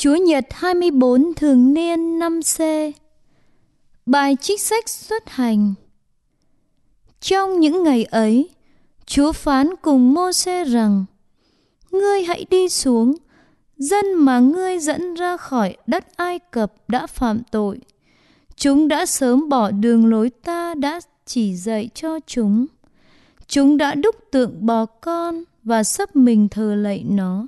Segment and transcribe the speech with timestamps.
[0.00, 2.92] Chúa Nhật 24 thường niên 5C
[4.06, 5.74] Bài trích sách xuất hành
[7.20, 8.48] Trong những ngày ấy,
[9.06, 11.04] Chúa phán cùng mô xe rằng
[11.90, 13.14] Ngươi hãy đi xuống,
[13.76, 17.78] dân mà ngươi dẫn ra khỏi đất Ai Cập đã phạm tội.
[18.56, 22.66] Chúng đã sớm bỏ đường lối ta đã chỉ dạy cho chúng.
[23.46, 27.46] Chúng đã đúc tượng bò con và sắp mình thờ lạy nó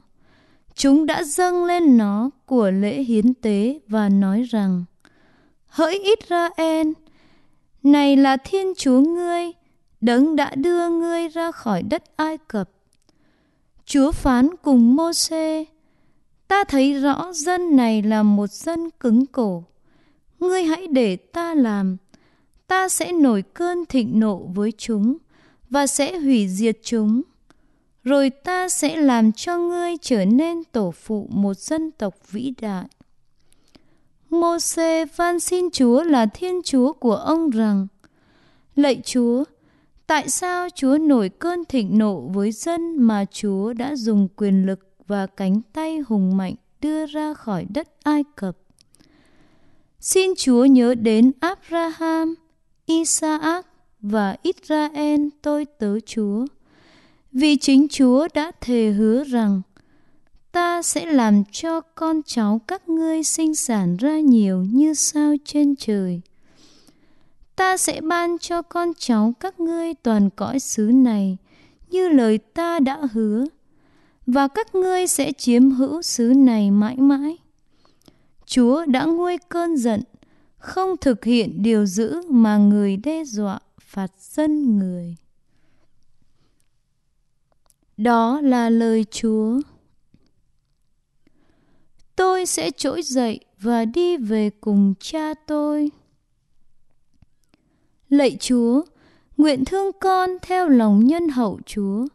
[0.75, 4.84] chúng đã dâng lên nó của lễ hiến tế và nói rằng,
[5.66, 6.88] hỡi Israel,
[7.83, 9.52] này là thiên chúa ngươi,
[10.00, 12.70] đấng đã đưa ngươi ra khỏi đất ai cập.
[13.84, 15.66] Chúa phán cùng mô xê
[16.52, 19.64] ta thấy rõ dân này là một dân cứng cổ.
[20.41, 21.97] Ngươi hãy để ta làm.
[22.66, 25.16] Ta sẽ nổi cơn thịnh nộ với chúng
[25.70, 27.23] và sẽ hủy diệt chúng
[28.05, 32.84] rồi ta sẽ làm cho ngươi trở nên tổ phụ một dân tộc vĩ đại.
[34.30, 37.86] Mô-xê van xin Chúa là Thiên Chúa của ông rằng,
[38.77, 39.45] Lạy Chúa,
[40.06, 44.80] tại sao Chúa nổi cơn thịnh nộ với dân mà Chúa đã dùng quyền lực
[45.06, 48.56] và cánh tay hùng mạnh đưa ra khỏi đất Ai Cập?
[50.00, 52.34] Xin Chúa nhớ đến Abraham,
[52.86, 53.67] Isaac
[54.00, 56.47] và Israel tôi tớ Chúa
[57.33, 59.62] vì chính Chúa đã thề hứa rằng
[60.52, 65.77] ta sẽ làm cho con cháu các ngươi sinh sản ra nhiều như sao trên
[65.77, 66.20] trời.
[67.56, 71.36] Ta sẽ ban cho con cháu các ngươi toàn cõi xứ này
[71.91, 73.44] như lời ta đã hứa,
[74.27, 77.36] và các ngươi sẽ chiếm hữu xứ này mãi mãi.
[78.46, 80.02] Chúa đã nguôi cơn giận,
[80.58, 85.17] không thực hiện điều dữ mà người đe dọa phạt dân người.
[88.03, 89.61] Đó là lời Chúa.
[92.17, 95.91] Tôi sẽ trỗi dậy và đi về cùng cha tôi.
[98.08, 98.83] Lạy Chúa,
[99.36, 102.07] nguyện thương con theo lòng nhân hậu Chúa,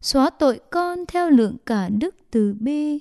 [0.00, 3.00] xóa tội con theo lượng cả đức từ bi,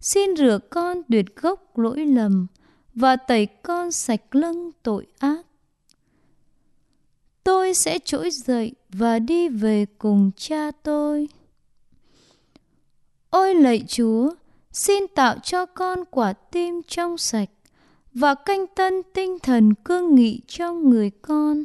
[0.00, 2.46] xin rửa con tuyệt gốc lỗi lầm
[2.94, 5.46] và tẩy con sạch lưng tội ác.
[7.44, 11.28] Tôi sẽ trỗi dậy và đi về cùng cha tôi.
[13.34, 14.30] Ôi lạy Chúa,
[14.72, 17.48] xin tạo cho con quả tim trong sạch
[18.12, 21.64] và canh tân tinh thần cương nghị trong người con.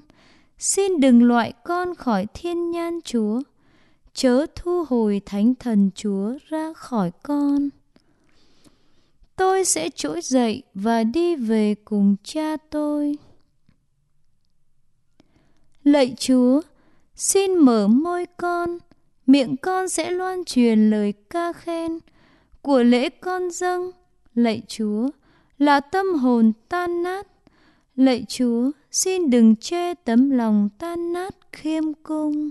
[0.57, 3.41] Xin đừng loại con khỏi thiên nhan Chúa,
[4.13, 7.69] chớ thu hồi thánh thần Chúa ra khỏi con.
[9.35, 13.17] Tôi sẽ trỗi dậy và đi về cùng cha tôi.
[15.83, 16.61] Lạy Chúa,
[17.15, 18.77] xin mở môi con
[19.29, 21.99] miệng con sẽ loan truyền lời ca khen.
[22.61, 23.91] Của lễ con dâng,
[24.35, 25.09] lạy chúa,
[25.57, 27.27] là tâm hồn tan nát.
[27.95, 32.49] Lạy chúa, xin đừng che tấm lòng tan nát khiêm cung.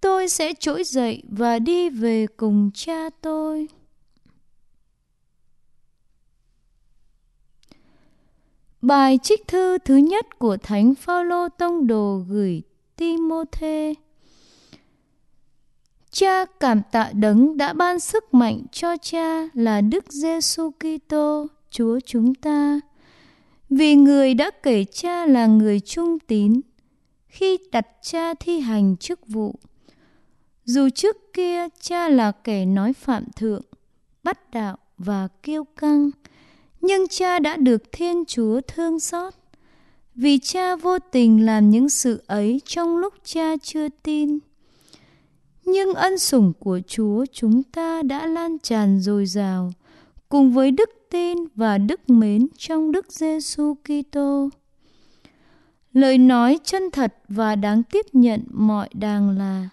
[0.00, 3.68] Tôi sẽ trỗi dậy và đi về cùng cha tôi.
[8.82, 12.62] Bài trích thư thứ nhất của Thánh Phaolô Tông Đồ gửi
[12.96, 13.94] Timôthê.
[16.14, 22.00] Cha cảm tạ đấng đã ban sức mạnh cho cha là Đức Giêsu Kitô, Chúa
[22.06, 22.80] chúng ta.
[23.70, 26.60] Vì người đã kể cha là người trung tín
[27.26, 29.54] khi đặt cha thi hành chức vụ.
[30.64, 33.62] Dù trước kia cha là kẻ nói phạm thượng,
[34.22, 36.10] bắt đạo và kiêu căng,
[36.80, 39.34] nhưng cha đã được Thiên Chúa thương xót.
[40.14, 44.38] Vì cha vô tình làm những sự ấy trong lúc cha chưa tin
[45.94, 49.72] những ân sủng của Chúa chúng ta đã lan tràn dồi dào
[50.28, 54.48] cùng với đức tin và đức mến trong Đức Giêsu Kitô.
[55.92, 59.68] Lời nói chân thật và đáng tiếp nhận mọi đàng là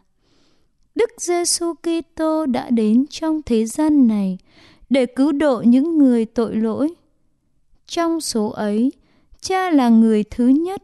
[0.95, 4.37] Đức Giêsu Kitô đã đến trong thế gian này
[4.89, 6.93] để cứu độ những người tội lỗi.
[7.87, 8.91] Trong số ấy,
[9.41, 10.83] Cha là người thứ nhất.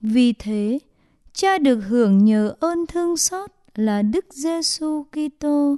[0.00, 0.78] Vì thế,
[1.32, 5.76] Cha được hưởng nhờ ơn thương xót là Đức Giêsu Kitô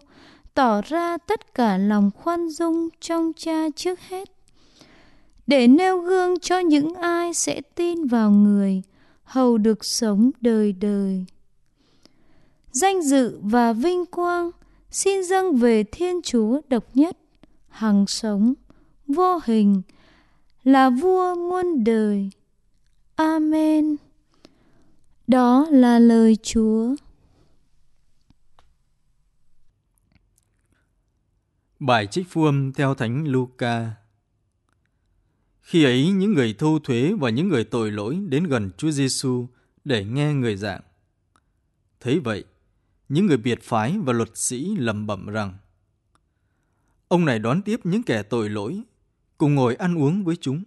[0.55, 4.29] tỏ ra tất cả lòng khoan dung trong Cha trước hết
[5.47, 8.83] để nêu gương cho những ai sẽ tin vào người
[9.23, 11.25] hầu được sống đời đời.
[12.73, 14.51] Danh dự và vinh quang
[14.91, 17.17] xin dâng về Thiên Chúa độc nhất,
[17.69, 18.55] hằng sống,
[19.07, 19.83] vô hình,
[20.65, 22.31] là vua muôn đời.
[23.15, 23.97] Amen.
[25.27, 26.95] Đó là lời Chúa.
[31.81, 33.95] Bài trích phu âm theo Thánh Luca
[35.61, 39.47] Khi ấy những người thu thuế và những người tội lỗi đến gần Chúa Giêsu
[39.85, 40.81] để nghe người giảng.
[42.01, 42.45] Thấy vậy,
[43.09, 45.59] những người biệt phái và luật sĩ lầm bẩm rằng
[47.09, 48.83] Ông này đón tiếp những kẻ tội lỗi,
[49.39, 50.63] cùng ngồi ăn uống với chúng.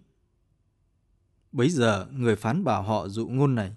[1.52, 3.76] Bấy giờ người phán bảo họ dụ ngôn này.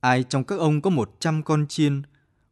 [0.00, 2.02] Ai trong các ông có một trăm con chiên,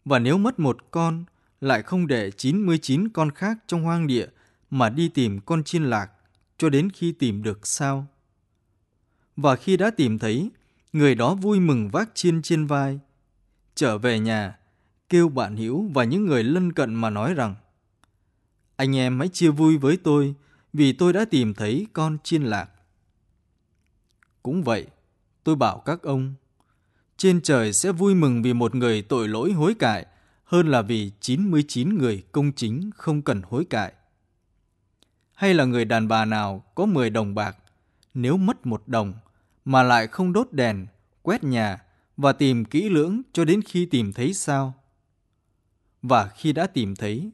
[0.05, 1.25] và nếu mất một con,
[1.65, 4.27] lại không để 99 con khác trong hoang địa
[4.71, 6.11] mà đi tìm con chiên lạc
[6.59, 8.07] cho đến khi tìm được sao?
[9.37, 10.51] Và khi đã tìm thấy,
[10.93, 13.01] người đó vui mừng vác chiên trên vai,
[13.75, 14.59] trở về nhà,
[15.09, 17.55] kêu bạn hữu và những người lân cận mà nói rằng
[18.77, 20.35] Anh em hãy chia vui với tôi
[20.73, 22.71] vì tôi đã tìm thấy con chiên lạc.
[24.43, 24.87] Cũng vậy,
[25.45, 26.35] tôi bảo các ông,
[27.17, 30.07] trên trời sẽ vui mừng vì một người tội lỗi hối cải
[30.45, 33.93] hơn là vì 99 người công chính không cần hối cải.
[35.35, 37.57] Hay là người đàn bà nào có 10 đồng bạc,
[38.15, 39.15] nếu mất một đồng
[39.65, 40.87] mà lại không đốt đèn,
[41.23, 41.83] quét nhà
[42.17, 44.75] và tìm kỹ lưỡng cho đến khi tìm thấy sao?
[46.03, 47.31] Và khi đã tìm thấy,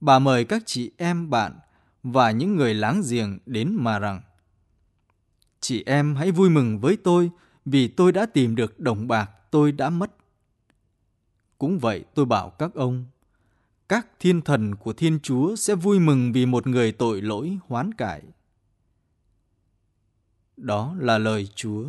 [0.00, 1.58] bà mời các chị em bạn
[2.02, 4.20] và những người láng giềng đến mà rằng
[5.60, 7.30] Chị em hãy vui mừng với tôi
[7.64, 10.10] vì tôi đã tìm được đồng bạc tôi đã mất.
[11.58, 13.04] Cũng vậy tôi bảo các ông,
[13.88, 17.94] các thiên thần của Thiên Chúa sẽ vui mừng vì một người tội lỗi hoán
[17.94, 18.22] cải.
[20.56, 21.88] Đó là lời Chúa.